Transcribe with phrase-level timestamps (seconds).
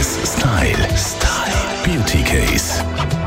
[0.00, 0.96] 1 Style.
[0.96, 1.84] Style.
[1.84, 3.19] Beauty Case.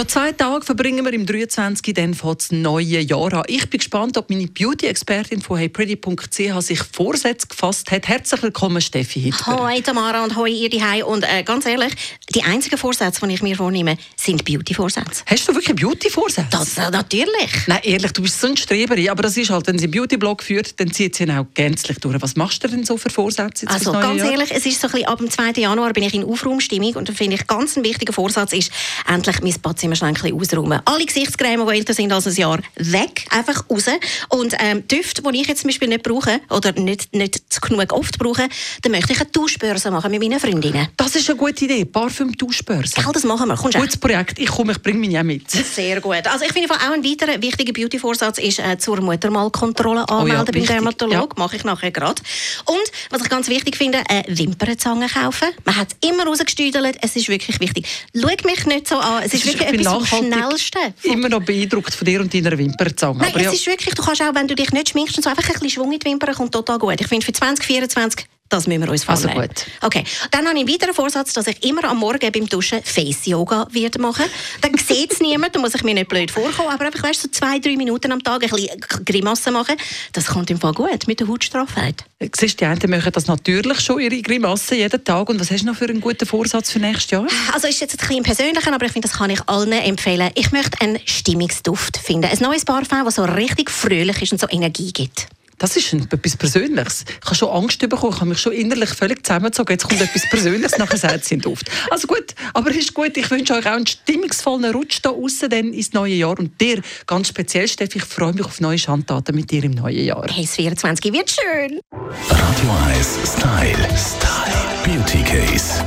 [0.00, 1.92] Noch zwei Tage verbringen wir im 23.
[1.92, 3.42] Dann fängt das neue Jahr an.
[3.48, 8.08] Ich bin gespannt, ob meine Beauty-Expertin von heypretty.ch sich Vorsätze gefasst hat.
[8.08, 9.60] Herzlich willkommen, Steffi Hitzberg.
[9.60, 11.92] Hoi Tamara und hoi ihr Hei und äh, ganz ehrlich,
[12.34, 15.22] die einzigen Vorsätze, die ich mir vornehme, sind Beauty-Vorsätze.
[15.26, 16.48] Hast du wirklich Beauty-Vorsätze?
[16.50, 17.66] Das äh, natürlich.
[17.66, 20.42] Nein, ehrlich, du bist so ein Streberin, aber das ist halt, wenn sie einen Beauty-Blog
[20.42, 22.22] führt, dann zieht sie ihn auch gänzlich durch.
[22.22, 24.32] Was machst du denn so für Vorsätze Also ganz Jahr?
[24.32, 25.60] ehrlich, es ist so ein bisschen, ab dem 2.
[25.60, 28.72] Januar bin ich in Aufraumstimmung und da finde ich ganz ein wichtiger Vorsatz ist,
[29.06, 29.52] endlich mein
[29.90, 30.80] Badzimmerschränkchen ausräumen.
[30.84, 33.86] Alle Gesichtscremes, die älter sind als ein Jahr, weg, einfach raus.
[34.28, 38.18] Und ähm, Düfte, die ich jetzt zum Beispiel nicht brauche oder nicht, nicht genug oft
[38.18, 38.48] brauche,
[38.82, 40.88] dann möchte ich eine Tauschbörse machen mit meinen Freundinnen.
[40.96, 41.84] Das ist eine gute Idee.
[41.84, 42.94] Parfüm-Tauschbörse.
[42.94, 43.56] Gell, das machen wir.
[43.56, 43.80] Kommst auch?
[43.80, 44.38] Gutes Projekt.
[44.38, 45.50] Ich komme, ich bringe mich auch mit.
[45.50, 46.26] Sehr gut.
[46.26, 50.68] Also ich finde auch ein weiterer wichtiger Beauty-Vorsatz ist äh, zur Muttermalkontrolle anmelden beim wichtig,
[50.68, 51.34] Dermatolog.
[51.36, 51.42] ja.
[51.44, 52.22] Mache ich nachher gerade.
[52.66, 52.78] Und
[53.10, 55.48] was ich ganz wichtig finde, äh, Wimpernzange kaufen.
[55.64, 56.98] Man hat es immer rausgestüdelt.
[57.02, 57.86] Es ist wirklich wichtig.
[58.14, 59.22] Schau mich nicht so an.
[59.24, 60.78] Es ist Ich wirklich bin etwas vom Schnellsten.
[61.02, 63.18] Immer noch beeindruckt von dir und deiner Wimperzange.
[63.18, 65.28] Nein, Aber es ja, ist wirklich, du kannst auch, wenn du dich nicht schminkst so
[65.28, 67.00] einfach ein bisschen Schwung in die Wimpern, kommt total gut.
[67.00, 69.48] Ich finde für 2024 das müssen wir uns Also vornehmen.
[69.48, 69.66] gut.
[69.80, 73.68] Okay, dann habe ich einen weiteren Vorsatz, dass ich immer am Morgen beim Duschen Face-Yoga
[73.70, 74.24] werde machen.
[74.60, 77.28] Dann sieht es niemand, da muss ich mir nicht blöd vorkommen, aber einfach, weißt, so
[77.28, 79.76] zwei, drei Minuten am Tag ein bisschen Grimassen machen,
[80.12, 82.04] das kommt im Fall gut mit der Hautstraffheit.
[82.36, 85.28] siehst, die einen machen das natürlich schon, ihre Grimassen jeden Tag.
[85.28, 87.26] Und was hast du noch für einen guten Vorsatz für nächstes Jahr?
[87.52, 90.28] Also ist jetzt ein bisschen persönlicher, aber ich finde, das kann ich allen empfehlen.
[90.34, 92.28] Ich möchte einen Stimmungsduft finden.
[92.28, 95.28] Ein neues Parfum, das so richtig fröhlich ist und so Energie gibt.
[95.60, 97.04] Das ist ein, etwas Persönliches.
[97.06, 99.74] Ich habe schon Angst bekommen, ich habe mich schon innerlich völlig zusammengezogen.
[99.74, 101.70] Jetzt kommt etwas Persönliches, nachher sagt sie in Duft.
[101.90, 103.14] Also gut, aber ist gut.
[103.14, 106.38] Ich wünsche euch auch einen stimmungsvollen Rutsch da raus dann ins neue Jahr.
[106.38, 110.02] Und dir ganz speziell, Steffi, ich freue mich auf neue Schandtaten mit dir im neuen
[110.02, 110.26] Jahr.
[110.30, 111.80] Hey, das 24 wird schön.
[111.92, 113.88] Radio 1 Style.
[113.98, 114.60] Style.
[114.82, 115.82] Beauty Case.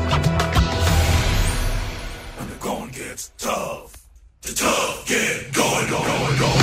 [2.37, 3.91] When the going gets tough,
[4.43, 6.62] the tough get going, going, going.